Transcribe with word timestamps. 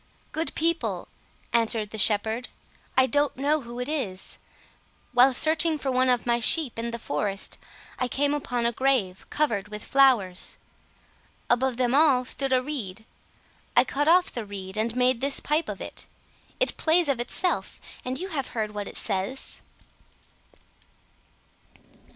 "Good 0.31 0.55
people," 0.55 1.09
answered 1.53 1.91
the 1.91 1.99
shepherd, 1.99 2.49
"I 2.97 3.05
don't 3.05 3.37
know 3.37 3.61
who 3.61 3.79
it 3.79 3.87
is. 3.87 4.39
While 5.11 5.31
searching 5.31 5.77
for 5.77 5.91
one 5.91 6.09
of 6.09 6.25
my 6.25 6.39
sheep 6.39 6.79
in 6.79 6.89
the 6.89 6.97
forest, 6.97 7.59
I 7.99 8.07
came 8.07 8.33
upon 8.33 8.65
a 8.65 8.71
grave 8.71 9.27
covered 9.29 9.67
with 9.67 9.83
flowers. 9.85 10.57
Above 11.51 11.77
them 11.77 11.93
all 11.93 12.25
stood 12.25 12.51
a 12.51 12.63
reed. 12.63 13.05
I 13.77 13.83
cut 13.83 14.07
off 14.07 14.31
the 14.31 14.43
reed 14.43 14.75
and 14.75 14.95
made 14.95 15.21
this 15.21 15.39
pipe 15.39 15.69
of 15.69 15.79
it. 15.79 16.07
It 16.59 16.77
plays 16.77 17.07
of 17.07 17.19
itself, 17.19 17.79
and 18.03 18.17
you 18.19 18.29
have 18.29 18.47
heard 18.57 18.71
what 18.71 18.87
it 18.87 18.97
says." 18.97 19.61